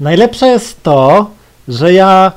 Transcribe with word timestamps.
Najlepsze 0.00 0.46
jest 0.46 0.82
to, 0.82 1.30
że 1.68 1.92
ja 1.92 2.32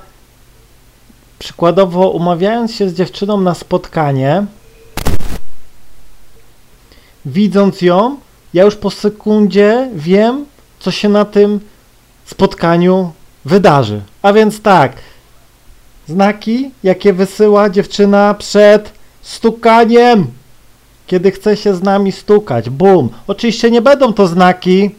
przykładowo 1.39 2.09
umawiając 2.09 2.73
się 2.73 2.89
z 2.89 2.93
dziewczyną 2.93 3.41
na 3.41 3.53
spotkanie, 3.53 4.45
widząc 7.25 7.81
ją, 7.81 8.17
ja 8.53 8.63
już 8.63 8.75
po 8.75 8.89
sekundzie 8.89 9.89
wiem, 9.95 10.45
co 10.79 10.91
się 10.91 11.09
na 11.09 11.25
tym 11.25 11.59
spotkaniu 12.25 13.11
wydarzy. 13.45 14.01
A 14.21 14.33
więc 14.33 14.61
tak, 14.61 14.93
znaki, 16.07 16.71
jakie 16.83 17.13
wysyła 17.13 17.69
dziewczyna 17.69 18.33
przed 18.33 18.93
stukaniem, 19.21 20.27
kiedy 21.07 21.31
chce 21.31 21.57
się 21.57 21.75
z 21.75 21.83
nami 21.83 22.11
stukać. 22.11 22.69
Bum. 22.69 23.09
Oczywiście 23.27 23.71
nie 23.71 23.81
będą 23.81 24.13
to 24.13 24.27
znaki 24.27 24.91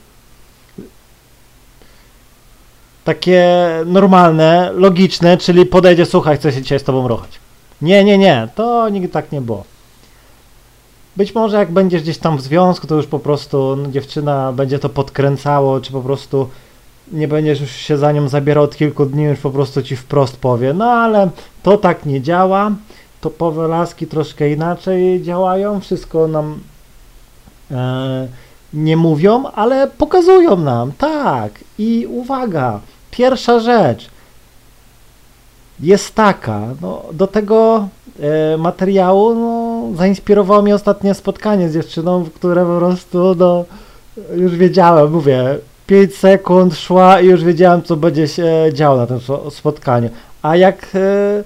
takie 3.04 3.68
normalne, 3.86 4.70
logiczne, 4.74 5.36
czyli 5.36 5.66
podejdzie, 5.66 6.06
słuchaj, 6.06 6.36
chcę 6.36 6.52
się 6.52 6.62
dzisiaj 6.62 6.80
z 6.80 6.84
tobą 6.84 7.08
ruchać. 7.08 7.30
Nie, 7.82 8.04
nie, 8.04 8.18
nie, 8.18 8.48
to 8.54 8.88
nigdy 8.88 9.08
tak 9.08 9.32
nie 9.32 9.40
było. 9.40 9.64
Być 11.16 11.34
może 11.34 11.56
jak 11.56 11.72
będziesz 11.72 12.02
gdzieś 12.02 12.18
tam 12.18 12.36
w 12.38 12.42
związku, 12.42 12.86
to 12.86 12.94
już 12.94 13.06
po 13.06 13.18
prostu 13.18 13.76
no, 13.76 13.90
dziewczyna 13.90 14.52
będzie 14.52 14.78
to 14.78 14.88
podkręcało, 14.88 15.80
czy 15.80 15.92
po 15.92 16.00
prostu 16.00 16.48
nie 17.12 17.28
będziesz 17.28 17.60
już 17.60 17.70
się 17.70 17.98
za 17.98 18.12
nią 18.12 18.28
zabierał 18.28 18.64
od 18.64 18.76
kilku 18.76 19.06
dni, 19.06 19.24
już 19.24 19.38
po 19.38 19.50
prostu 19.50 19.82
ci 19.82 19.96
wprost 19.96 20.36
powie. 20.36 20.74
No 20.74 20.84
ale 20.84 21.30
to 21.62 21.76
tak 21.76 22.06
nie 22.06 22.20
działa. 22.20 22.70
Topowe 23.20 23.68
laski 23.68 24.06
troszkę 24.06 24.50
inaczej 24.50 25.22
działają, 25.22 25.80
wszystko 25.80 26.28
nam 26.28 26.60
e, 27.70 28.28
nie 28.74 28.96
mówią, 28.96 29.44
ale 29.54 29.86
pokazują 29.86 30.56
nam, 30.56 30.92
tak. 30.98 31.52
I 31.78 32.06
uwaga, 32.10 32.80
pierwsza 33.10 33.60
rzecz 33.60 34.10
jest 35.80 36.14
taka, 36.14 36.60
no, 36.80 37.02
do 37.12 37.26
tego 37.26 37.88
e, 38.20 38.56
materiału 38.56 39.34
no, 39.34 39.82
zainspirowało 39.96 40.62
mnie 40.62 40.74
ostatnie 40.74 41.14
spotkanie 41.14 41.68
z 41.68 41.74
dziewczyną, 41.74 42.24
które 42.34 42.66
po 42.66 42.78
prostu 42.78 43.34
no, 43.38 43.64
już 44.36 44.56
wiedziałem, 44.56 45.12
mówię, 45.12 45.58
5 45.86 46.16
sekund 46.16 46.76
szła 46.76 47.20
i 47.20 47.26
już 47.26 47.44
wiedziałem, 47.44 47.82
co 47.82 47.96
będzie 47.96 48.28
się 48.28 48.52
działo 48.72 48.96
na 48.96 49.06
tym 49.06 49.20
spotkaniu. 49.50 50.10
A 50.42 50.56
jak, 50.56 50.88
e, 50.94 51.44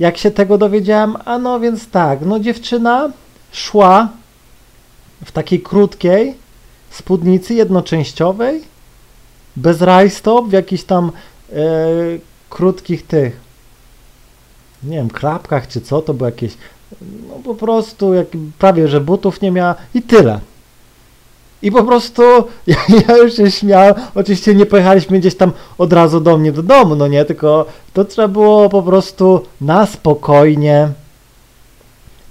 jak 0.00 0.16
się 0.16 0.30
tego 0.30 0.58
dowiedziałem, 0.58 1.16
a 1.24 1.38
no 1.38 1.60
więc 1.60 1.90
tak, 1.90 2.18
no 2.26 2.40
dziewczyna 2.40 3.10
szła 3.52 4.08
w 5.24 5.32
takiej 5.32 5.60
krótkiej 5.60 6.34
spódnicy 6.90 7.54
jednoczęściowej, 7.54 8.62
bez 9.56 9.80
rajstop, 9.82 10.48
w 10.48 10.52
jakichś 10.52 10.82
tam 10.82 11.12
e, 11.52 11.56
krótkich 12.50 13.06
tych, 13.06 13.40
nie 14.82 14.96
wiem, 14.96 15.10
klapkach 15.10 15.68
czy 15.68 15.80
co, 15.80 16.02
to 16.02 16.14
było 16.14 16.28
jakieś, 16.28 16.52
no 17.28 17.34
po 17.44 17.54
prostu, 17.54 18.14
jak, 18.14 18.26
prawie 18.58 18.88
że 18.88 19.00
butów 19.00 19.40
nie 19.40 19.50
miała 19.50 19.74
i 19.94 20.02
tyle. 20.02 20.40
I 21.62 21.72
po 21.72 21.84
prostu 21.84 22.22
ja, 22.66 22.76
ja, 23.08 23.16
już 23.16 23.36
się 23.36 23.50
śmiałem. 23.50 23.94
Oczywiście 24.14 24.54
nie 24.54 24.66
pojechaliśmy 24.66 25.18
gdzieś 25.18 25.34
tam 25.34 25.52
od 25.78 25.92
razu 25.92 26.20
do 26.20 26.38
mnie 26.38 26.52
do 26.52 26.62
domu, 26.62 26.94
no 26.94 27.08
nie, 27.08 27.24
tylko 27.24 27.66
to 27.92 28.04
trzeba 28.04 28.28
było 28.28 28.68
po 28.68 28.82
prostu 28.82 29.42
na 29.60 29.86
spokojnie 29.86 30.88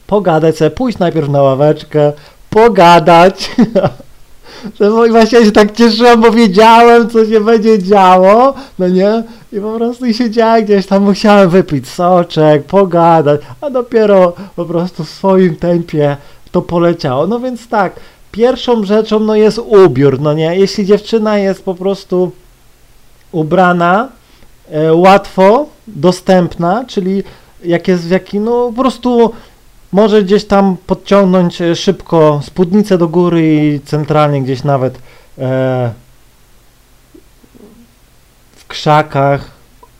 pogadać 0.07 0.57
sobie, 0.57 0.71
pójść 0.71 0.99
najpierw 0.99 1.29
na 1.29 1.41
ławeczkę, 1.41 2.13
pogadać. 2.49 3.51
I 5.07 5.11
właśnie 5.11 5.45
się 5.45 5.51
tak 5.51 5.71
cieszyłem, 5.71 6.21
bo 6.21 6.31
wiedziałem, 6.31 7.09
co 7.09 7.25
się 7.25 7.41
będzie 7.41 7.83
działo, 7.83 8.53
no 8.79 8.87
nie? 8.87 9.23
I 9.53 9.59
po 9.59 9.73
prostu 9.73 10.13
siedziałem 10.13 10.65
gdzieś 10.65 10.87
tam, 10.87 11.03
musiałem 11.03 11.49
wypić 11.49 11.89
soczek, 11.89 12.63
pogadać, 12.63 13.41
a 13.61 13.69
dopiero 13.69 14.33
po 14.55 14.65
prostu 14.65 15.03
w 15.03 15.09
swoim 15.09 15.55
tempie 15.55 16.17
to 16.51 16.61
poleciało. 16.61 17.27
No 17.27 17.39
więc 17.39 17.67
tak, 17.67 17.99
pierwszą 18.31 18.83
rzeczą 18.83 19.19
no 19.19 19.35
jest 19.35 19.57
ubiór, 19.57 20.19
no 20.19 20.33
nie? 20.33 20.55
Jeśli 20.55 20.85
dziewczyna 20.85 21.37
jest 21.37 21.63
po 21.63 21.75
prostu 21.75 22.31
ubrana, 23.31 24.09
e, 24.71 24.93
łatwo 24.93 25.65
dostępna, 25.87 26.85
czyli 26.87 27.23
jak 27.63 27.87
jest 27.87 28.03
w 28.03 28.11
jakim, 28.11 28.43
no 28.43 28.71
po 28.75 28.81
prostu 28.81 29.33
może 29.91 30.23
gdzieś 30.23 30.45
tam 30.45 30.77
podciągnąć 30.87 31.61
e, 31.61 31.75
szybko 31.75 32.41
spódnicę 32.43 32.97
do 32.97 33.07
góry 33.07 33.55
i 33.55 33.79
centralnie 33.79 34.41
gdzieś 34.41 34.63
nawet 34.63 34.95
e, 34.95 34.99
w 38.55 38.67
krzakach, 38.67 39.51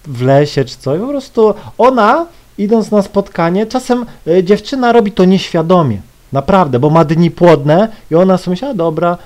w 0.08 0.22
lesie 0.22 0.66
czy 0.66 0.78
coś. 0.78 1.00
Po 1.00 1.08
prostu 1.08 1.54
ona, 1.78 2.26
idąc 2.58 2.92
na 2.92 3.02
spotkanie, 3.02 3.66
czasem 3.66 4.06
e, 4.28 4.44
dziewczyna 4.44 4.92
robi 4.92 5.12
to 5.12 5.26
nieświadomie. 5.26 6.02
Naprawdę, 6.32 6.80
bo 6.80 6.90
ma 6.90 7.06
dni 7.06 7.32
płodne 7.32 7.88
i 8.12 8.16
ona 8.16 8.38
sobie 8.38 8.52
myślała, 8.52 8.74
dobra, 8.74 9.18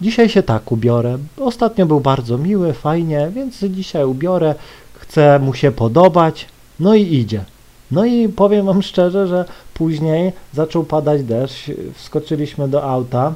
dzisiaj 0.00 0.28
się 0.28 0.42
tak 0.42 0.72
ubiorę. 0.72 1.18
Ostatnio 1.40 1.86
był 1.86 2.00
bardzo 2.00 2.38
miły, 2.38 2.72
fajnie, 2.72 3.30
więc 3.34 3.58
dzisiaj 3.58 4.04
ubiorę, 4.04 4.54
chcę 4.94 5.38
mu 5.38 5.54
się 5.54 5.72
podobać, 5.72 6.46
no 6.80 6.94
i 6.94 7.14
idzie. 7.14 7.44
No 7.90 8.04
i 8.04 8.28
powiem 8.28 8.66
wam 8.66 8.82
szczerze, 8.82 9.26
że 9.26 9.44
później 9.74 10.32
zaczął 10.52 10.84
padać 10.84 11.22
deszcz, 11.24 11.70
wskoczyliśmy 11.94 12.68
do 12.68 12.82
auta, 12.82 13.34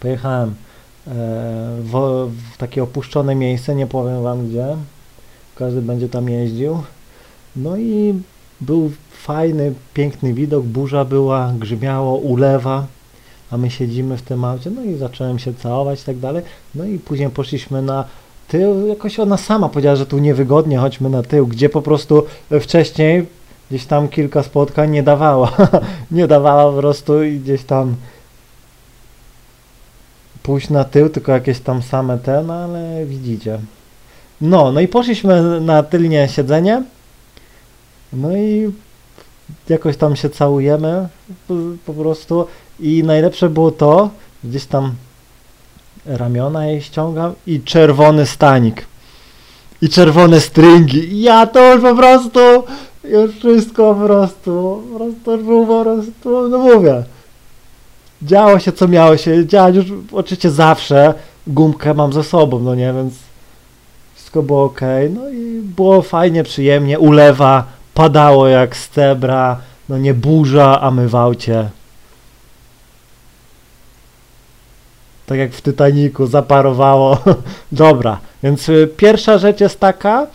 pojechałem 0.00 0.48
e, 0.48 0.54
w, 1.80 1.92
w 2.52 2.56
takie 2.56 2.82
opuszczone 2.82 3.34
miejsce, 3.34 3.74
nie 3.74 3.86
powiem 3.86 4.22
wam 4.22 4.48
gdzie, 4.48 4.66
każdy 5.54 5.82
będzie 5.82 6.08
tam 6.08 6.28
jeździł. 6.28 6.82
No 7.56 7.76
i 7.76 8.14
był 8.60 8.90
fajny, 9.10 9.72
piękny 9.94 10.34
widok, 10.34 10.64
burza 10.64 11.04
była, 11.04 11.52
grzmiało, 11.58 12.16
ulewa, 12.16 12.86
a 13.50 13.56
my 13.56 13.70
siedzimy 13.70 14.16
w 14.16 14.22
tym 14.22 14.44
aucie, 14.44 14.70
no 14.70 14.82
i 14.82 14.96
zacząłem 14.96 15.38
się 15.38 15.54
całować 15.54 16.02
i 16.02 16.04
tak 16.04 16.18
dalej. 16.18 16.42
No 16.74 16.84
i 16.84 16.98
później 16.98 17.30
poszliśmy 17.30 17.82
na 17.82 18.04
tył, 18.52 18.86
jakoś 18.86 19.20
ona 19.20 19.36
sama 19.36 19.68
powiedziała, 19.68 19.96
że 19.96 20.06
tu 20.06 20.18
niewygodnie, 20.18 20.78
chodźmy 20.78 21.10
na 21.10 21.22
tył, 21.22 21.46
gdzie 21.46 21.68
po 21.68 21.82
prostu 21.82 22.26
wcześniej 22.60 23.26
gdzieś 23.70 23.86
tam 23.86 24.08
kilka 24.08 24.42
spotkań 24.42 24.90
nie 24.90 25.02
dawała, 25.02 25.52
nie 26.10 26.26
dawała 26.26 26.72
po 26.72 26.78
prostu 26.78 27.22
i 27.22 27.38
gdzieś 27.38 27.64
tam 27.64 27.94
pójść 30.42 30.70
na 30.70 30.84
tył, 30.84 31.08
tylko 31.08 31.32
jakieś 31.32 31.60
tam 31.60 31.82
same 31.82 32.18
te, 32.18 32.42
no 32.46 32.54
ale 32.54 33.06
widzicie. 33.06 33.58
No, 34.40 34.72
no 34.72 34.80
i 34.80 34.88
poszliśmy 34.88 35.60
na 35.60 35.82
tylnie 35.82 36.28
siedzenie, 36.28 36.82
no 38.12 38.36
i 38.36 38.72
jakoś 39.68 39.96
tam 39.96 40.16
się 40.16 40.30
całujemy 40.30 41.08
po, 41.48 41.54
po 41.86 41.92
prostu. 41.92 42.46
I 42.80 43.02
najlepsze 43.04 43.48
było 43.48 43.70
to, 43.70 44.10
gdzieś 44.44 44.66
tam 44.66 44.94
ramiona 46.06 46.66
jej 46.66 46.82
ściągam 46.82 47.32
i 47.46 47.60
czerwony 47.60 48.26
stanik. 48.26 48.86
I 49.82 49.88
czerwone 49.88 50.40
stringi. 50.40 51.22
Ja 51.22 51.46
to 51.46 51.74
już 51.74 51.82
po 51.82 51.94
prostu, 51.94 52.40
już 53.04 53.36
wszystko 53.36 53.94
po 53.94 54.06
prostu, 54.06 54.82
po 54.92 54.98
prostu 54.98 55.32
już 55.32 55.42
było 55.42 55.66
po 55.66 55.82
prostu, 55.82 56.48
no 56.48 56.58
mówię. 56.58 57.02
Działo 58.22 58.58
się 58.58 58.72
co 58.72 58.88
miało 58.88 59.16
się 59.16 59.46
działać, 59.46 59.74
już 59.74 59.86
oczywiście 60.12 60.50
zawsze 60.50 61.14
gumkę 61.46 61.94
mam 61.94 62.12
ze 62.12 62.24
sobą, 62.24 62.58
no 62.58 62.74
nie, 62.74 62.92
więc 62.92 63.14
wszystko 64.14 64.42
było 64.42 64.64
ok. 64.64 64.80
No 65.14 65.28
i 65.28 65.60
było 65.62 66.02
fajnie, 66.02 66.44
przyjemnie, 66.44 66.98
ulewa, 66.98 67.64
padało 67.94 68.48
jak 68.48 68.76
z 68.76 68.88
cebra, 68.88 69.60
no 69.88 69.98
nie 69.98 70.14
burza, 70.14 70.80
a 70.80 70.90
my 70.90 71.08
w 71.08 71.14
aucie. 71.14 71.68
Tak 75.26 75.38
jak 75.38 75.52
w 75.52 75.62
Titaniku 75.62 76.26
zaparowało. 76.26 77.18
Dobra, 77.72 78.18
więc 78.42 78.68
y, 78.68 78.88
pierwsza 78.96 79.38
rzecz 79.38 79.60
jest 79.60 79.80
taka, 79.80 80.26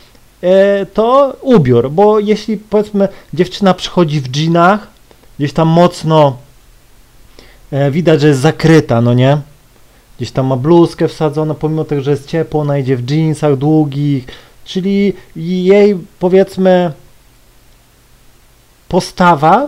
y, 0.44 0.86
to 0.94 1.38
ubiór, 1.42 1.92
bo 1.92 2.20
jeśli 2.20 2.58
powiedzmy 2.58 3.08
dziewczyna 3.34 3.74
przychodzi 3.74 4.22
w 4.22 4.28
dżinach, 4.28 4.88
gdzieś 5.40 5.54
tam 5.54 5.68
mocno 5.68 6.38
e, 7.72 7.92
widać, 7.92 8.22
że 8.22 8.28
jest 8.28 8.40
zakryta, 8.40 9.02
no 9.02 9.14
nie? 9.14 9.38
Gdzieś 10.18 10.32
tam 10.32 10.46
ma 10.46 10.56
bluzkę 10.56 11.08
wsadzoną, 11.08 11.54
pomimo 11.54 11.84
tego, 11.84 12.02
że 12.02 12.12
jest 12.12 12.28
ciepło, 12.28 12.62
ona 12.62 12.78
idzie 12.78 12.98
w 12.98 13.02
dżinsach 13.02 13.58
długich, 13.58 14.28
czyli 14.66 15.14
jej 15.36 15.98
powiedzmy 16.20 16.92
postawa 18.88 19.68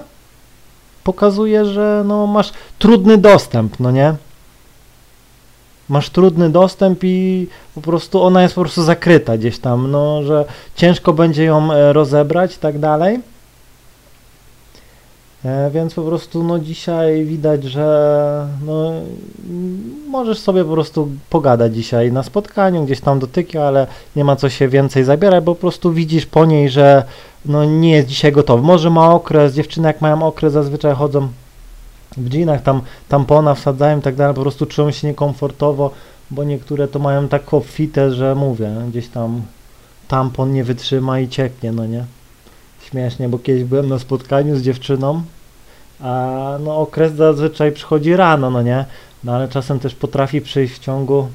pokazuje, 1.03 1.65
że 1.65 2.03
no, 2.05 2.27
masz 2.27 2.51
trudny 2.79 3.17
dostęp, 3.17 3.79
no 3.79 3.91
nie? 3.91 4.15
Masz 5.89 6.09
trudny 6.09 6.49
dostęp 6.49 6.99
i 7.03 7.47
po 7.75 7.81
prostu 7.81 8.21
ona 8.21 8.41
jest 8.41 8.55
po 8.55 8.61
prostu 8.61 8.83
zakryta 8.83 9.37
gdzieś 9.37 9.59
tam, 9.59 9.91
no, 9.91 10.23
że 10.23 10.45
ciężko 10.75 11.13
będzie 11.13 11.43
ją 11.43 11.73
e, 11.73 11.93
rozebrać 11.93 12.55
i 12.55 12.59
tak 12.59 12.79
dalej. 12.79 13.19
E, 15.45 15.71
więc 15.71 15.93
po 15.93 16.01
prostu 16.01 16.43
no 16.43 16.59
dzisiaj 16.59 17.25
widać, 17.25 17.63
że 17.63 18.47
no, 18.65 18.91
możesz 20.07 20.39
sobie 20.39 20.65
po 20.65 20.71
prostu 20.71 21.09
pogadać 21.29 21.75
dzisiaj 21.75 22.11
na 22.11 22.23
spotkaniu, 22.23 22.85
gdzieś 22.85 23.01
tam 23.01 23.19
dotyka, 23.19 23.63
ale 23.63 23.87
nie 24.15 24.23
ma 24.23 24.35
co 24.35 24.49
się 24.49 24.67
więcej 24.67 25.03
zabierać, 25.03 25.43
bo 25.43 25.55
po 25.55 25.61
prostu 25.61 25.93
widzisz 25.93 26.25
po 26.25 26.45
niej, 26.45 26.69
że 26.69 27.03
no 27.45 27.65
nie 27.65 27.91
jest 27.91 28.07
dzisiaj 28.07 28.31
gotowy. 28.31 28.63
Może 28.63 28.89
ma 28.89 29.13
okres, 29.13 29.53
dziewczyny 29.53 29.87
jak 29.87 30.01
mają 30.01 30.23
okres 30.23 30.53
zazwyczaj 30.53 30.95
chodzą 30.95 31.27
w 32.17 32.29
dżinach, 32.29 32.61
tam 32.61 32.81
tampona 33.09 33.55
wsadzają 33.55 33.99
i 33.99 34.01
tak 34.01 34.15
dalej, 34.15 34.35
po 34.35 34.41
prostu 34.41 34.65
czują 34.65 34.91
się 34.91 35.07
niekomfortowo, 35.07 35.91
bo 36.31 36.43
niektóre 36.43 36.87
to 36.87 36.99
mają 36.99 37.27
tak 37.27 37.53
obfite, 37.53 38.11
że 38.11 38.35
mówię, 38.35 38.71
gdzieś 38.89 39.07
tam 39.07 39.41
tampon 40.07 40.53
nie 40.53 40.63
wytrzyma 40.63 41.19
i 41.19 41.29
cieknie, 41.29 41.71
no 41.71 41.85
nie? 41.85 42.05
Śmiesznie, 42.89 43.29
bo 43.29 43.39
kiedyś 43.39 43.63
byłem 43.63 43.89
na 43.89 43.99
spotkaniu 43.99 44.57
z 44.57 44.61
dziewczyną, 44.61 45.21
a 45.99 46.57
no 46.63 46.77
okres 46.77 47.13
zazwyczaj 47.13 47.71
przychodzi 47.71 48.15
rano, 48.15 48.49
no 48.49 48.61
nie? 48.61 48.85
No 49.23 49.35
ale 49.35 49.47
czasem 49.47 49.79
też 49.79 49.95
potrafi 49.95 50.41
przyjść 50.41 50.75
w 50.75 50.79
ciągu 50.79 51.27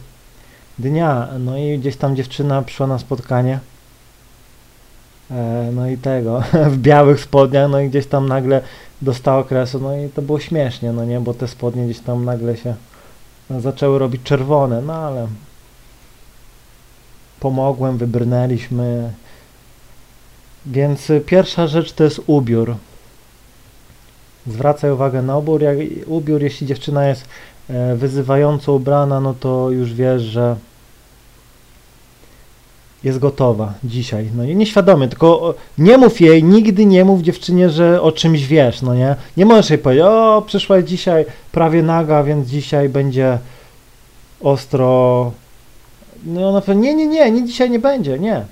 dnia, 0.78 1.28
no 1.40 1.58
i 1.58 1.78
gdzieś 1.78 1.96
tam 1.96 2.16
dziewczyna 2.16 2.62
przyszła 2.62 2.86
na 2.86 2.98
spotkanie, 2.98 3.58
e, 5.30 5.70
no 5.72 5.88
i 5.88 5.98
tego, 5.98 6.42
w 6.74 6.76
białych 6.78 7.20
spodniach, 7.20 7.70
no 7.70 7.80
i 7.80 7.88
gdzieś 7.88 8.06
tam 8.06 8.28
nagle 8.28 8.60
dostała 9.04 9.38
okresu, 9.38 9.80
no 9.80 9.96
i 9.96 10.08
to 10.08 10.22
było 10.22 10.40
śmiesznie, 10.40 10.92
no 10.92 11.04
nie? 11.04 11.20
Bo 11.20 11.34
te 11.34 11.48
spodnie 11.48 11.84
gdzieś 11.84 12.00
tam 12.00 12.24
nagle 12.24 12.56
się 12.56 12.74
zaczęły 13.50 13.98
robić 13.98 14.22
czerwone, 14.22 14.82
no 14.82 14.94
ale 14.94 15.26
pomogłem, 17.40 17.98
wybrnęliśmy. 17.98 19.12
Więc 20.66 21.12
pierwsza 21.26 21.66
rzecz 21.66 21.92
to 21.92 22.04
jest 22.04 22.20
ubiór. 22.26 22.76
Zwracaj 24.46 24.90
uwagę 24.90 25.22
na 25.22 25.38
ubiór. 25.38 25.62
Jak, 25.62 25.78
ubiór, 26.06 26.42
jeśli 26.42 26.66
dziewczyna 26.66 27.06
jest 27.06 27.28
e, 27.70 27.96
wyzywająco 27.96 28.72
ubrana, 28.72 29.20
no 29.20 29.34
to 29.40 29.70
już 29.70 29.94
wiesz, 29.94 30.22
że 30.22 30.56
jest 33.04 33.18
gotowa 33.18 33.72
dzisiaj. 33.84 34.30
No 34.36 34.44
i 34.44 34.56
nieświadomie, 34.56 35.08
tylko 35.08 35.54
nie 35.78 35.98
mów 35.98 36.20
jej, 36.20 36.44
nigdy 36.44 36.86
nie 36.86 37.04
mów 37.04 37.22
dziewczynie, 37.22 37.70
że 37.70 38.02
o 38.02 38.12
czymś 38.12 38.46
wiesz, 38.46 38.82
no 38.82 38.94
nie? 38.94 39.16
Nie 39.36 39.46
możesz 39.46 39.70
jej 39.70 39.78
powiedzieć, 39.78 40.04
o, 40.06 40.42
przyszłaś 40.46 40.84
dzisiaj 40.84 41.26
prawie 41.52 41.82
naga, 41.82 42.22
więc 42.22 42.48
dzisiaj 42.48 42.88
będzie 42.88 43.38
ostro. 44.40 45.32
No 46.26 46.48
ona 46.48 46.60
powie, 46.60 46.76
nie, 46.78 46.94
nie, 46.94 47.06
nie, 47.06 47.30
nie, 47.30 47.44
dzisiaj 47.44 47.70
nie 47.70 47.78
będzie, 47.78 48.18
nie. 48.18 48.44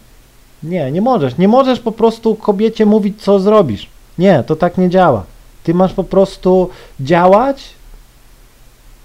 Nie, 0.63 0.93
nie 0.93 1.01
możesz. 1.01 1.39
Nie 1.39 1.49
możesz 1.49 1.81
po 1.81 1.93
prostu 1.93 2.35
kobiecie 2.35 2.87
mówić, 2.87 3.23
co 3.23 3.41
zrobisz. 3.41 3.87
Nie, 4.19 4.45
to 4.47 4.57
tak 4.57 4.79
nie 4.79 4.91
działa. 4.91 5.25
Ty 5.65 5.75
masz 5.75 5.93
po 5.93 6.05
prostu 6.05 6.69
działać, 7.01 7.65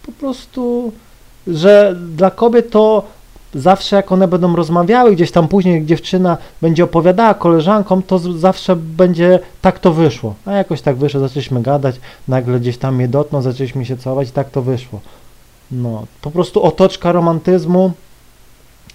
po 0.06 0.12
prostu, 0.12 0.92
że 1.48 1.96
dla 2.16 2.32
kobiet 2.32 2.70
to 2.70 3.04
zawsze 3.58 3.96
jak 3.96 4.12
one 4.12 4.28
będą 4.28 4.56
rozmawiały, 4.56 5.16
gdzieś 5.16 5.32
tam 5.32 5.48
później 5.48 5.86
dziewczyna 5.86 6.38
będzie 6.62 6.84
opowiadała 6.84 7.34
koleżankom, 7.34 8.04
to 8.04 8.20
zawsze 8.20 8.76
będzie 8.76 9.40
tak 9.62 9.80
to 9.80 9.94
wyszło. 9.94 10.36
A 10.46 10.52
jakoś 10.52 10.82
tak 10.82 10.96
wyszło, 10.96 11.20
zaczęliśmy 11.20 11.62
gadać, 11.62 11.96
nagle 12.28 12.60
gdzieś 12.60 12.78
tam 12.78 12.96
mnie 12.96 13.08
dotknął, 13.08 13.42
zaczęliśmy 13.42 13.86
się 13.86 13.98
całować 13.98 14.30
i 14.30 14.32
tak 14.32 14.50
to 14.50 14.62
wyszło. 14.62 15.00
No, 15.72 16.06
po 16.22 16.32
prostu 16.32 16.64
otoczka 16.64 17.12
romantyzmu 17.12 17.92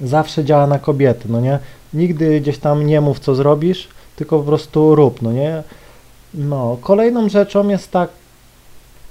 zawsze 0.00 0.44
działa 0.44 0.66
na 0.66 0.78
kobiety, 0.78 1.28
no 1.28 1.40
nie? 1.40 1.58
Nigdy 1.94 2.40
gdzieś 2.40 2.58
tam 2.58 2.86
nie 2.86 3.00
mów, 3.00 3.20
co 3.20 3.34
zrobisz, 3.34 3.88
tylko 4.16 4.38
po 4.38 4.44
prostu 4.44 4.94
rób, 4.94 5.22
no 5.22 5.32
nie? 5.32 5.62
No, 6.34 6.76
kolejną 6.80 7.28
rzeczą 7.28 7.68
jest 7.68 7.90
tak, 7.90 8.10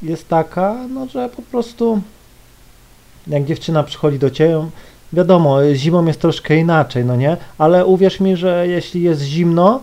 jest 0.01 0.27
taka, 0.27 0.75
no, 0.93 1.07
że 1.07 1.29
po 1.29 1.41
prostu 1.41 2.01
jak 3.27 3.45
dziewczyna 3.45 3.83
przychodzi 3.83 4.19
do 4.19 4.29
ciebie, 4.29 4.65
wiadomo, 5.13 5.57
zimą 5.73 6.05
jest 6.05 6.21
troszkę 6.21 6.55
inaczej, 6.55 7.05
no 7.05 7.15
nie? 7.15 7.37
Ale 7.57 7.85
uwierz 7.85 8.19
mi, 8.19 8.35
że 8.35 8.67
jeśli 8.67 9.01
jest 9.01 9.21
zimno, 9.21 9.79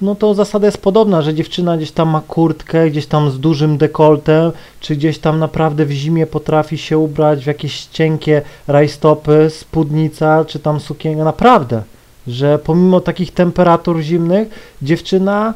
no 0.00 0.14
to 0.14 0.34
zasada 0.34 0.66
jest 0.66 0.82
podobna, 0.82 1.22
że 1.22 1.34
dziewczyna 1.34 1.76
gdzieś 1.76 1.90
tam 1.92 2.08
ma 2.08 2.20
kurtkę, 2.20 2.90
gdzieś 2.90 3.06
tam 3.06 3.30
z 3.30 3.40
dużym 3.40 3.78
dekoltem, 3.78 4.52
czy 4.80 4.96
gdzieś 4.96 5.18
tam 5.18 5.38
naprawdę 5.38 5.84
w 5.84 5.90
zimie 5.90 6.26
potrafi 6.26 6.78
się 6.78 6.98
ubrać 6.98 7.44
w 7.44 7.46
jakieś 7.46 7.84
cienkie 7.84 8.42
rajstopy, 8.66 9.50
spódnica, 9.50 10.44
czy 10.44 10.58
tam 10.58 10.80
sukienka, 10.80 11.24
naprawdę, 11.24 11.82
że 12.26 12.58
pomimo 12.58 13.00
takich 13.00 13.34
temperatur 13.34 14.00
zimnych, 14.00 14.48
dziewczyna 14.82 15.54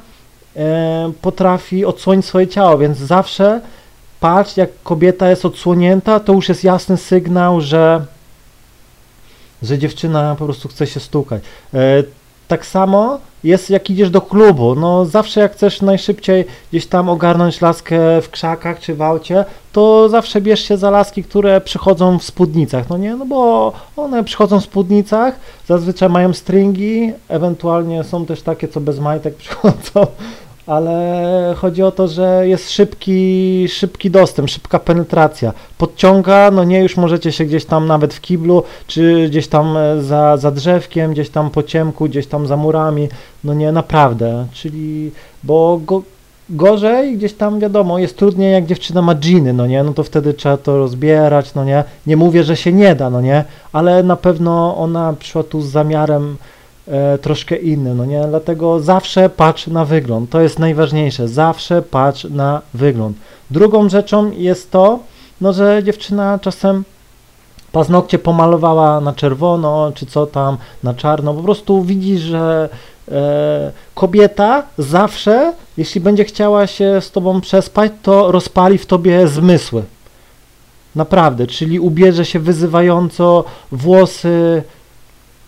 e, 0.56 1.12
potrafi 1.22 1.84
odsłonić 1.84 2.26
swoje 2.26 2.48
ciało, 2.48 2.78
więc 2.78 2.98
zawsze 2.98 3.60
patrz, 4.20 4.56
jak 4.56 4.70
kobieta 4.82 5.30
jest 5.30 5.44
odsłonięta, 5.44 6.20
to 6.20 6.32
już 6.32 6.48
jest 6.48 6.64
jasny 6.64 6.96
sygnał, 6.96 7.60
że 7.60 8.04
że 9.62 9.78
dziewczyna 9.78 10.36
po 10.38 10.44
prostu 10.44 10.68
chce 10.68 10.86
się 10.86 11.00
stukać. 11.00 11.42
E, 11.74 12.02
tak 12.48 12.66
samo 12.66 13.18
jest 13.44 13.70
jak 13.70 13.90
idziesz 13.90 14.10
do 14.10 14.20
klubu, 14.20 14.74
no 14.74 15.04
zawsze 15.04 15.40
jak 15.40 15.52
chcesz 15.52 15.82
najszybciej 15.82 16.44
gdzieś 16.70 16.86
tam 16.86 17.08
ogarnąć 17.08 17.60
laskę 17.60 18.22
w 18.22 18.30
krzakach 18.30 18.80
czy 18.80 18.94
w 18.94 19.02
aucie, 19.02 19.44
to 19.72 20.08
zawsze 20.08 20.40
bierz 20.40 20.60
się 20.60 20.76
za 20.76 20.90
laski, 20.90 21.24
które 21.24 21.60
przychodzą 21.60 22.18
w 22.18 22.24
spódnicach, 22.24 22.88
no 22.90 22.98
nie, 22.98 23.16
no 23.16 23.26
bo 23.26 23.72
one 23.96 24.24
przychodzą 24.24 24.60
w 24.60 24.64
spódnicach, 24.64 25.34
zazwyczaj 25.68 26.08
mają 26.08 26.32
stringi, 26.32 27.12
ewentualnie 27.28 28.04
są 28.04 28.26
też 28.26 28.42
takie, 28.42 28.68
co 28.68 28.80
bez 28.80 28.98
majtek 28.98 29.34
przychodzą, 29.42 30.06
ale 30.66 31.54
chodzi 31.56 31.82
o 31.82 31.90
to, 31.90 32.08
że 32.08 32.48
jest 32.48 32.70
szybki, 32.70 33.68
szybki 33.68 34.10
dostęp, 34.10 34.50
szybka 34.50 34.78
penetracja. 34.78 35.52
Podciąga, 35.78 36.50
no 36.50 36.64
nie, 36.64 36.80
już 36.80 36.96
możecie 36.96 37.32
się 37.32 37.44
gdzieś 37.44 37.64
tam 37.64 37.86
nawet 37.86 38.14
w 38.14 38.20
kiblu, 38.20 38.62
czy 38.86 39.28
gdzieś 39.28 39.48
tam 39.48 39.76
e, 39.76 40.02
za, 40.02 40.36
za 40.36 40.50
drzewkiem, 40.50 41.12
gdzieś 41.12 41.30
tam 41.30 41.50
po 41.50 41.62
ciemku, 41.62 42.04
gdzieś 42.04 42.26
tam 42.26 42.46
za 42.46 42.56
murami, 42.56 43.08
no 43.44 43.54
nie, 43.54 43.72
naprawdę, 43.72 44.46
czyli, 44.52 45.10
bo 45.42 45.80
go, 45.86 46.02
gorzej 46.50 47.16
gdzieś 47.16 47.32
tam 47.32 47.60
wiadomo, 47.60 47.98
jest 47.98 48.16
trudniej 48.16 48.52
jak 48.52 48.66
dziewczyna 48.66 49.02
ma 49.02 49.14
dżiny, 49.14 49.52
no 49.52 49.66
nie, 49.66 49.84
no 49.84 49.92
to 49.92 50.04
wtedy 50.04 50.34
trzeba 50.34 50.56
to 50.56 50.78
rozbierać, 50.78 51.54
no 51.54 51.64
nie, 51.64 51.84
nie 52.06 52.16
mówię, 52.16 52.44
że 52.44 52.56
się 52.56 52.72
nie 52.72 52.94
da, 52.94 53.10
no 53.10 53.20
nie, 53.20 53.44
ale 53.72 54.02
na 54.02 54.16
pewno 54.16 54.76
ona 54.76 55.14
przyszła 55.18 55.42
tu 55.42 55.60
z 55.62 55.70
zamiarem 55.70 56.36
e, 56.88 57.18
troszkę 57.18 57.56
inny, 57.56 57.94
no 57.94 58.04
nie? 58.04 58.24
Dlatego 58.28 58.80
zawsze 58.80 59.30
patrz 59.30 59.66
na 59.66 59.84
wygląd. 59.84 60.30
To 60.30 60.40
jest 60.40 60.58
najważniejsze. 60.58 61.28
Zawsze 61.28 61.82
patrz 61.82 62.24
na 62.24 62.62
wygląd. 62.74 63.16
Drugą 63.50 63.88
rzeczą 63.88 64.30
jest 64.30 64.70
to, 64.70 64.98
no, 65.40 65.52
że 65.52 65.82
dziewczyna 65.84 66.38
czasem 66.38 66.84
paznokcie 67.72 68.18
pomalowała 68.18 69.00
na 69.00 69.12
czerwono, 69.12 69.92
czy 69.94 70.06
co 70.06 70.26
tam, 70.26 70.56
na 70.82 70.94
czarno. 70.94 71.34
Po 71.34 71.42
prostu 71.42 71.82
widzi, 71.82 72.18
że 72.18 72.68
e, 73.10 73.72
kobieta 73.94 74.62
zawsze, 74.78 75.52
jeśli 75.76 76.00
będzie 76.00 76.24
chciała 76.24 76.66
się 76.66 77.00
z 77.00 77.10
tobą 77.10 77.40
przespać, 77.40 77.92
to 78.02 78.32
rozpali 78.32 78.78
w 78.78 78.86
tobie 78.86 79.28
zmysły. 79.28 79.82
Naprawdę, 80.94 81.46
czyli 81.46 81.80
ubierze 81.80 82.24
się 82.24 82.38
wyzywająco, 82.38 83.44
włosy, 83.72 84.62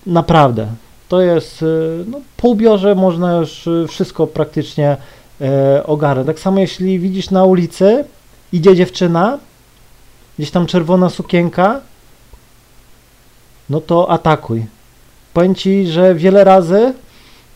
naprawdę 0.07 0.67
to 1.09 1.21
jest, 1.21 1.63
y, 1.63 2.05
no, 2.11 2.21
po 2.37 2.49
ubiorze 2.49 2.95
można 2.95 3.37
już 3.37 3.67
y, 3.67 3.87
wszystko 3.89 4.27
praktycznie 4.27 4.97
e, 5.41 5.83
ogarnąć. 5.87 6.27
Tak 6.27 6.39
samo 6.39 6.61
jeśli 6.61 6.99
widzisz 6.99 7.31
na 7.31 7.45
ulicy, 7.45 8.05
idzie 8.53 8.77
dziewczyna, 8.77 9.39
gdzieś 10.39 10.51
tam 10.51 10.67
czerwona 10.67 11.11
sukienka, 11.11 11.81
no 13.71 13.81
to 13.81 14.11
atakuj. 14.11 14.67
Powiem 15.35 15.55
Ci, 15.55 15.87
że 15.87 16.15
wiele 16.15 16.45
razy 16.45 16.95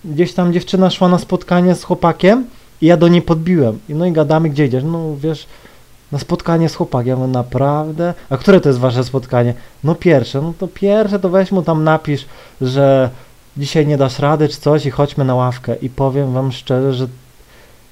gdzieś 0.04 0.32
tam 0.32 0.52
dziewczyna 0.52 0.90
szła 0.90 1.08
na 1.08 1.18
spotkanie 1.18 1.74
z 1.74 1.84
chłopakiem 1.84 2.46
i 2.80 2.86
ja 2.86 2.96
do 2.96 3.08
niej 3.08 3.22
podbiłem. 3.22 3.78
No 3.88 4.06
i 4.06 4.12
gadamy, 4.12 4.50
gdzie 4.50 4.66
idziesz? 4.66 4.84
No 4.84 5.16
wiesz, 5.16 5.46
na 6.12 6.18
spotkanie 6.18 6.68
z 6.68 6.74
chłopakiem. 6.74 7.32
Naprawdę? 7.32 8.14
A 8.30 8.36
które 8.36 8.60
to 8.60 8.68
jest 8.68 8.78
wasze 8.78 9.04
spotkanie? 9.04 9.54
No 9.84 9.94
pierwsze. 9.94 10.42
No 10.42 10.52
to 10.58 10.68
pierwsze 10.68 11.18
to 11.18 11.28
weź 11.28 11.52
mu 11.52 11.62
tam 11.62 11.84
napisz, 11.84 12.26
że 12.60 13.10
dzisiaj 13.58 13.86
nie 13.86 13.96
dasz 13.96 14.18
rady 14.18 14.48
czy 14.48 14.60
coś 14.60 14.86
i 14.86 14.90
chodźmy 14.90 15.24
na 15.24 15.34
ławkę. 15.34 15.76
I 15.76 15.90
powiem 15.90 16.32
wam 16.32 16.52
szczerze, 16.52 16.94
że 16.94 17.06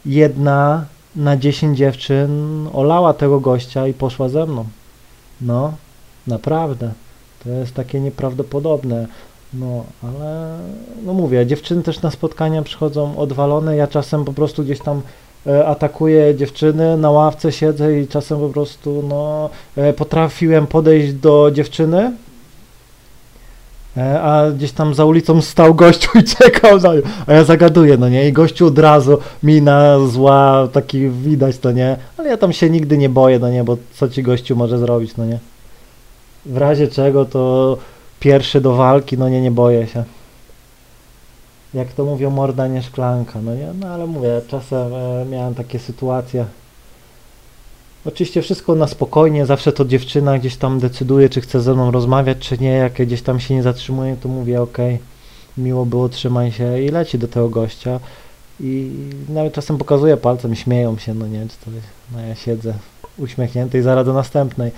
jedna 0.06 0.84
na 1.16 1.36
dziesięć 1.36 1.78
dziewczyn 1.78 2.68
olała 2.72 3.14
tego 3.14 3.40
gościa 3.40 3.88
i 3.88 3.94
poszła 3.94 4.28
ze 4.28 4.46
mną. 4.46 4.64
No, 5.40 5.72
naprawdę. 6.26 6.92
To 7.44 7.50
jest 7.50 7.74
takie 7.74 8.00
nieprawdopodobne. 8.00 9.06
No, 9.54 9.84
ale 10.02 10.58
no 11.04 11.14
mówię, 11.14 11.46
dziewczyny 11.46 11.82
też 11.82 12.02
na 12.02 12.10
spotkania 12.10 12.62
przychodzą 12.62 13.18
odwalone. 13.18 13.76
Ja 13.76 13.86
czasem 13.86 14.24
po 14.24 14.32
prostu 14.32 14.64
gdzieś 14.64 14.80
tam 14.80 15.02
e, 15.46 15.66
atakuję 15.66 16.34
dziewczyny, 16.34 16.96
na 16.96 17.10
ławce 17.10 17.52
siedzę 17.52 18.00
i 18.00 18.08
czasem 18.08 18.38
po 18.38 18.48
prostu 18.48 19.04
no, 19.08 19.50
e, 19.76 19.92
potrafiłem 19.92 20.66
podejść 20.66 21.12
do 21.12 21.50
dziewczyny 21.52 22.12
a 24.02 24.50
gdzieś 24.50 24.72
tam 24.72 24.94
za 24.94 25.04
ulicą 25.04 25.42
stał 25.42 25.74
gościu 25.74 26.18
i 26.18 26.24
czekał 26.24 26.80
na 26.80 26.94
nią, 26.94 27.00
a 27.26 27.32
ja 27.32 27.44
zagaduję, 27.44 27.96
no 27.96 28.08
nie, 28.08 28.28
i 28.28 28.32
gościu 28.32 28.66
od 28.66 28.78
razu, 28.78 29.18
mina 29.42 29.98
zła, 30.06 30.68
taki 30.72 31.08
widać, 31.08 31.58
to 31.58 31.72
nie, 31.72 31.96
ale 32.18 32.28
ja 32.28 32.36
tam 32.36 32.52
się 32.52 32.70
nigdy 32.70 32.98
nie 32.98 33.08
boję, 33.08 33.38
no 33.38 33.50
nie, 33.50 33.64
bo 33.64 33.76
co 33.94 34.08
ci 34.08 34.22
gościu 34.22 34.56
może 34.56 34.78
zrobić, 34.78 35.16
no 35.16 35.26
nie. 35.26 35.38
W 36.46 36.56
razie 36.56 36.88
czego 36.88 37.24
to 37.24 37.76
pierwszy 38.20 38.60
do 38.60 38.74
walki, 38.74 39.18
no 39.18 39.28
nie, 39.28 39.40
nie 39.40 39.50
boję 39.50 39.86
się. 39.86 40.04
Jak 41.74 41.92
to 41.92 42.04
mówią, 42.04 42.30
morda 42.30 42.68
nie 42.68 42.82
szklanka, 42.82 43.40
no 43.42 43.54
nie, 43.54 43.68
no 43.80 43.88
ale 43.88 44.06
mówię, 44.06 44.40
czasem 44.48 44.94
e, 44.94 45.24
miałem 45.30 45.54
takie 45.54 45.78
sytuacje. 45.78 46.44
Oczywiście 48.06 48.42
wszystko 48.42 48.74
na 48.74 48.86
spokojnie, 48.86 49.46
zawsze 49.46 49.72
to 49.72 49.84
dziewczyna 49.84 50.38
gdzieś 50.38 50.56
tam 50.56 50.80
decyduje, 50.80 51.28
czy 51.28 51.40
chce 51.40 51.60
ze 51.60 51.74
mną 51.74 51.90
rozmawiać, 51.90 52.38
czy 52.38 52.58
nie, 52.58 52.70
jak 52.70 52.92
gdzieś 52.92 53.22
tam 53.22 53.40
się 53.40 53.54
nie 53.54 53.62
zatrzymuje, 53.62 54.16
to 54.22 54.28
mówię, 54.28 54.62
okej, 54.62 54.98
miło 55.58 55.86
było, 55.86 56.08
trzymaj 56.08 56.52
się 56.52 56.82
i 56.82 56.88
leci 56.88 57.18
do 57.18 57.28
tego 57.28 57.48
gościa. 57.48 58.00
I 58.60 58.90
nawet 59.28 59.52
czasem 59.52 59.78
pokazuje 59.78 60.16
palcem, 60.16 60.54
śmieją 60.54 60.98
się, 60.98 61.14
no 61.14 61.26
nie, 61.26 61.46
czy 61.48 61.56
to, 61.64 61.70
no 62.12 62.20
ja 62.20 62.34
siedzę 62.34 62.74
uśmiechnięty 63.18 63.78
i 63.78 63.82
zaraz 63.82 64.06
do 64.06 64.12
następnej. 64.12 64.70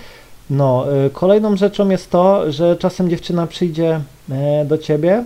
No, 0.51 0.87
y, 1.07 1.11
kolejną 1.11 1.57
rzeczą 1.57 1.89
jest 1.89 2.11
to, 2.11 2.53
że 2.53 2.77
czasem 2.77 3.11
dziewczyna 3.11 3.47
przyjdzie 3.47 4.01
e, 4.31 4.65
do 4.65 4.79
ciebie, 4.79 5.25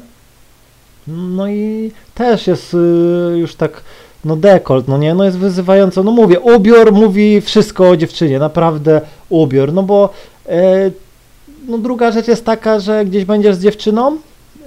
no 1.07 1.49
i 1.49 1.93
też 2.15 2.47
jest 2.47 2.75
y, 2.75 3.39
już 3.39 3.55
tak, 3.55 3.83
no 4.25 4.37
dekolt, 4.37 4.89
no 4.89 4.99
nie, 4.99 5.15
no 5.15 5.25
jest 5.25 5.39
wyzywająco, 5.39 6.03
no 6.03 6.11
mówię, 6.11 6.41
ubiór 6.41 6.93
mówi 6.93 7.41
wszystko 7.41 7.89
o 7.89 7.97
dziewczynie, 7.97 8.39
naprawdę 8.39 9.01
ubiór, 9.29 9.73
no 9.73 9.83
bo 9.83 10.11
e, 10.49 10.91
no 11.69 11.79
druga 11.79 12.13
rzecz 12.13 12.29
jest 12.29 12.45
taka, 12.45 12.81
że 12.81 13.05
gdzieś 13.05 13.25
będziesz 13.25 13.57
z 13.57 13.63
dziewczyną, 13.63 14.17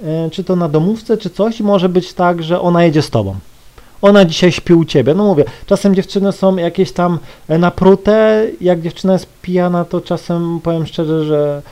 e, 0.04 0.30
czy 0.30 0.44
to 0.44 0.56
na 0.56 0.68
domówce, 0.68 1.16
czy 1.16 1.30
coś 1.30 1.60
może 1.60 1.88
być 1.88 2.12
tak, 2.12 2.42
że 2.42 2.60
ona 2.60 2.84
jedzie 2.84 3.02
z 3.02 3.10
tobą. 3.10 3.34
Ona 4.02 4.24
dzisiaj 4.24 4.52
śpi 4.52 4.74
u 4.74 4.84
ciebie. 4.84 5.14
No 5.14 5.24
mówię, 5.24 5.44
czasem 5.66 5.94
dziewczyny 5.94 6.32
są 6.32 6.56
jakieś 6.56 6.92
tam 6.92 7.18
e, 7.48 7.58
naprute, 7.58 8.46
jak 8.60 8.80
dziewczyna 8.80 9.12
jest 9.12 9.26
pijana, 9.42 9.84
to 9.84 10.00
czasem 10.00 10.60
powiem 10.62 10.86
szczerze, 10.86 11.24
że 11.24 11.62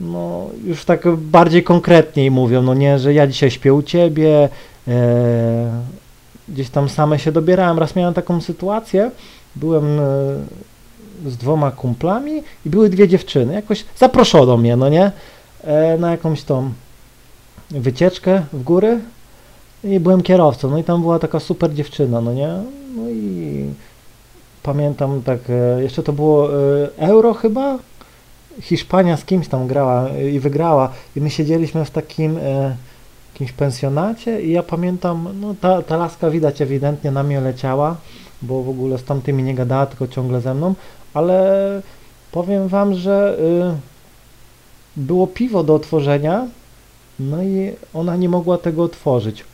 no 0.00 0.46
już 0.64 0.84
tak 0.84 1.16
bardziej 1.16 1.62
konkretniej 1.62 2.30
mówią, 2.30 2.62
no 2.62 2.74
nie, 2.74 2.98
że 2.98 3.14
ja 3.14 3.26
dzisiaj 3.26 3.50
śpię 3.50 3.74
u 3.74 3.82
ciebie, 3.82 4.48
e, 4.88 5.70
gdzieś 6.48 6.70
tam 6.70 6.88
same 6.88 7.18
się 7.18 7.32
dobierałem. 7.32 7.78
Raz 7.78 7.96
miałem 7.96 8.14
taką 8.14 8.40
sytuację, 8.40 9.10
byłem 9.56 10.00
e, 10.00 10.02
z 11.26 11.36
dwoma 11.36 11.70
kumplami 11.70 12.42
i 12.66 12.70
były 12.70 12.88
dwie 12.88 13.08
dziewczyny, 13.08 13.54
jakoś 13.54 13.84
zaproszono 13.96 14.56
mnie, 14.56 14.76
no 14.76 14.88
nie, 14.88 15.12
e, 15.64 15.98
na 15.98 16.10
jakąś 16.10 16.42
tą 16.42 16.72
wycieczkę 17.70 18.42
w 18.52 18.62
góry 18.62 18.98
i 19.84 20.00
byłem 20.00 20.22
kierowcą, 20.22 20.70
no 20.70 20.78
i 20.78 20.84
tam 20.84 21.00
była 21.00 21.18
taka 21.18 21.40
super 21.40 21.74
dziewczyna, 21.74 22.20
no 22.20 22.32
nie, 22.32 22.48
no 22.96 23.10
i 23.10 23.64
pamiętam 24.62 25.22
tak, 25.22 25.38
e, 25.50 25.82
jeszcze 25.82 26.02
to 26.02 26.12
było 26.12 26.48
euro 26.96 27.34
chyba, 27.34 27.78
Hiszpania 28.60 29.16
z 29.16 29.24
kimś 29.24 29.48
tam 29.48 29.66
grała 29.66 30.08
i 30.08 30.40
wygrała. 30.40 30.92
I 31.16 31.20
my 31.20 31.30
siedzieliśmy 31.30 31.84
w 31.84 31.90
takim 31.90 32.38
jakimś 33.36 33.52
pensjonacie 33.52 34.42
i 34.42 34.52
ja 34.52 34.62
pamiętam, 34.62 35.28
no 35.40 35.54
ta, 35.60 35.82
ta 35.82 35.96
laska 35.96 36.30
widać 36.30 36.62
ewidentnie 36.62 37.10
na 37.10 37.22
mnie 37.22 37.40
leciała, 37.40 37.96
bo 38.42 38.62
w 38.62 38.68
ogóle 38.68 38.98
z 38.98 39.04
tamtymi 39.04 39.42
nie 39.42 39.54
gadała, 39.54 39.86
tylko 39.86 40.08
ciągle 40.08 40.40
ze 40.40 40.54
mną, 40.54 40.74
ale 41.14 41.82
powiem 42.32 42.68
wam, 42.68 42.94
że 42.94 43.38
y, 44.96 45.00
było 45.00 45.26
piwo 45.26 45.64
do 45.64 45.74
otworzenia, 45.74 46.46
no 47.20 47.42
i 47.42 47.72
ona 47.94 48.16
nie 48.16 48.28
mogła 48.28 48.58
tego 48.58 48.82
otworzyć. 48.82 49.44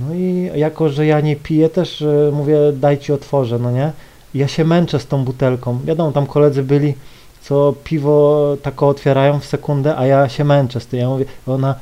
No 0.00 0.14
i 0.14 0.50
jako, 0.54 0.88
że 0.88 1.06
ja 1.06 1.20
nie 1.20 1.36
piję, 1.36 1.68
też 1.68 2.00
y, 2.00 2.30
mówię, 2.32 2.58
dajcie 2.72 3.14
otworzę, 3.14 3.58
no 3.58 3.70
nie? 3.70 3.92
Ja 4.34 4.48
się 4.48 4.64
męczę 4.64 5.00
z 5.00 5.06
tą 5.06 5.24
butelką. 5.24 5.78
Wiadomo, 5.84 6.12
tam 6.12 6.26
koledzy 6.26 6.62
byli, 6.62 6.94
co 7.42 7.74
piwo 7.84 8.56
tak 8.62 8.82
otwierają 8.82 9.40
w 9.40 9.44
sekundę, 9.44 9.96
a 9.96 10.06
ja 10.06 10.28
się 10.28 10.44
męczę 10.44 10.80
z 10.80 10.86
tym. 10.86 11.00
Ja 11.00 11.08
mówię, 11.08 11.24
ona, 11.46 11.74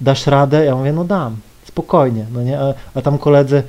dasz 0.00 0.26
radę? 0.26 0.64
Ja 0.64 0.76
mówię, 0.76 0.92
no 0.92 1.04
dam, 1.04 1.36
spokojnie, 1.64 2.26
no 2.32 2.42
nie? 2.42 2.60
A, 2.60 2.74
a 2.94 3.02
tam 3.02 3.18
koledzy, 3.18 3.62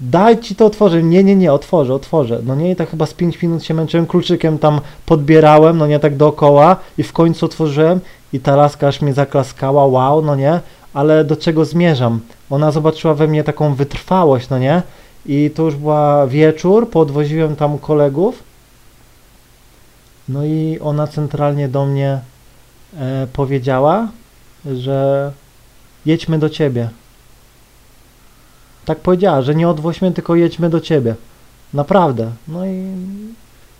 daj 0.00 0.38
ci 0.38 0.54
to 0.54 0.66
otworzę. 0.66 1.02
Nie, 1.02 1.24
nie, 1.24 1.36
nie, 1.36 1.52
otworzę, 1.52 1.94
otworzę. 1.94 2.40
No 2.44 2.54
nie, 2.54 2.70
i 2.70 2.76
tak 2.76 2.90
chyba 2.90 3.06
z 3.06 3.14
5 3.14 3.42
minut 3.42 3.64
się 3.64 3.74
męczyłem, 3.74 4.06
kluczykiem 4.06 4.58
tam 4.58 4.80
podbierałem, 5.06 5.78
no 5.78 5.86
nie, 5.86 5.98
tak 5.98 6.16
dookoła 6.16 6.76
i 6.98 7.02
w 7.02 7.12
końcu 7.12 7.46
otworzyłem 7.46 8.00
i 8.32 8.40
ta 8.40 8.56
laska 8.56 8.88
aż 8.88 9.00
mnie 9.00 9.14
zaklaskała, 9.14 9.86
wow, 9.86 10.22
no 10.22 10.36
nie, 10.36 10.60
ale 10.94 11.24
do 11.24 11.36
czego 11.36 11.64
zmierzam? 11.64 12.20
Ona 12.50 12.70
zobaczyła 12.70 13.14
we 13.14 13.26
mnie 13.26 13.44
taką 13.44 13.74
wytrwałość, 13.74 14.48
no 14.48 14.58
nie? 14.58 14.82
I 15.26 15.50
to 15.54 15.62
już 15.62 15.76
była 15.76 16.26
wieczór, 16.26 16.90
podwoziłem 16.90 17.56
tam 17.56 17.78
kolegów, 17.78 18.42
no 20.28 20.44
i 20.44 20.78
ona 20.82 21.06
centralnie 21.06 21.68
do 21.68 21.86
mnie 21.86 22.20
e, 22.98 23.26
powiedziała, 23.32 24.08
że 24.66 25.32
jedźmy 26.06 26.38
do 26.38 26.50
ciebie. 26.50 26.88
Tak 28.84 28.98
powiedziała, 28.98 29.42
że 29.42 29.54
nie 29.54 29.68
odwoźmy, 29.68 30.12
tylko 30.12 30.34
jedźmy 30.34 30.70
do 30.70 30.80
ciebie. 30.80 31.14
Naprawdę. 31.74 32.30
No 32.48 32.66
i 32.66 32.84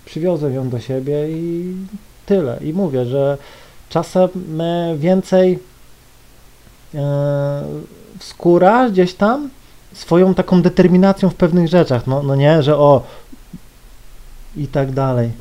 przywiozłem 0.05 0.53
ją 0.53 0.69
do 0.69 0.79
siebie 0.79 1.31
i 1.31 1.73
tyle. 2.25 2.59
I 2.61 2.73
mówię, 2.73 3.05
że 3.05 3.37
czasem 3.89 4.29
więcej 4.97 5.59
e, 6.95 7.63
skóra 8.19 8.89
gdzieś 8.89 9.13
tam 9.13 9.49
swoją 9.93 10.33
taką 10.33 10.61
determinacją 10.61 11.29
w 11.29 11.35
pewnych 11.35 11.67
rzeczach, 11.67 12.07
no, 12.07 12.23
no 12.23 12.35
nie, 12.35 12.63
że 12.63 12.77
o 12.77 13.03
i 14.57 14.67
tak 14.67 14.91
dalej. 14.91 15.31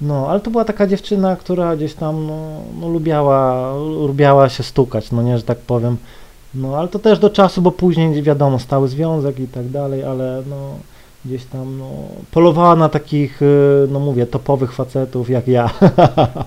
No, 0.00 0.28
ale 0.28 0.40
to 0.40 0.50
była 0.50 0.64
taka 0.64 0.86
dziewczyna, 0.86 1.36
która 1.36 1.76
gdzieś 1.76 1.94
tam 1.94 2.26
no, 2.26 2.60
no, 2.80 2.88
lubiała, 2.88 3.72
lubiała 3.76 4.48
się 4.48 4.62
stukać, 4.62 5.12
no 5.12 5.22
nie, 5.22 5.38
że 5.38 5.44
tak 5.44 5.58
powiem. 5.58 5.96
No, 6.54 6.76
ale 6.76 6.88
to 6.88 6.98
też 6.98 7.18
do 7.18 7.30
czasu, 7.30 7.62
bo 7.62 7.72
później 7.72 8.22
wiadomo, 8.22 8.58
stały 8.58 8.88
związek 8.88 9.40
i 9.40 9.48
tak 9.48 9.68
dalej, 9.68 10.04
ale 10.04 10.42
no 10.50 10.76
gdzieś 11.24 11.44
tam 11.44 11.78
no, 11.78 11.90
polowała 12.30 12.76
na 12.76 12.88
takich, 12.88 13.42
y, 13.42 13.88
no 13.90 14.00
mówię, 14.00 14.26
topowych 14.26 14.72
facetów 14.72 15.30
jak 15.30 15.48
ja. 15.48 15.70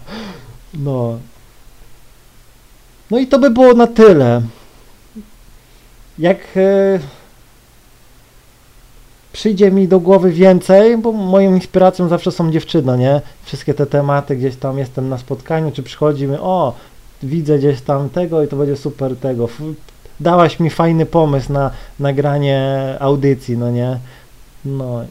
no. 0.73 1.17
No 3.11 3.19
i 3.19 3.27
to 3.27 3.39
by 3.39 3.49
było 3.49 3.73
na 3.73 3.87
tyle. 3.87 4.41
Jak 6.19 6.37
e, 6.55 6.99
przyjdzie 9.33 9.71
mi 9.71 9.87
do 9.87 9.99
głowy 9.99 10.31
więcej, 10.31 10.97
bo 10.97 11.11
moją 11.11 11.55
inspiracją 11.55 12.07
zawsze 12.07 12.31
są 12.31 12.51
dziewczyny, 12.51 12.97
nie? 12.97 13.21
Wszystkie 13.43 13.73
te 13.73 13.85
tematy, 13.85 14.35
gdzieś 14.35 14.55
tam 14.55 14.77
jestem 14.77 15.09
na 15.09 15.17
spotkaniu, 15.17 15.71
czy 15.71 15.83
przychodzi 15.83 16.27
mi, 16.27 16.35
o, 16.35 16.73
widzę 17.23 17.59
gdzieś 17.59 17.81
tam 17.81 18.09
tego 18.09 18.43
i 18.43 18.47
to 18.47 18.55
będzie 18.55 18.77
super 18.77 19.15
tego. 19.15 19.49
Dałaś 20.19 20.59
mi 20.59 20.69
fajny 20.69 21.05
pomysł 21.05 21.53
na 21.53 21.71
nagranie 21.99 22.95
audycji, 22.99 23.57
no 23.57 23.71
nie? 23.71 23.97
No. 24.65 25.01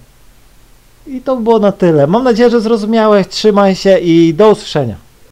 I 1.07 1.21
to 1.21 1.37
było 1.37 1.59
na 1.59 1.73
tyle. 1.73 2.07
Mam 2.07 2.25
nadzieję, 2.25 2.51
że 2.51 2.61
zrozumiałeś. 2.61 3.29
Trzymaj 3.29 3.75
się 3.75 3.99
i 3.99 4.35
do 4.35 4.51
usłyszenia. 4.51 5.06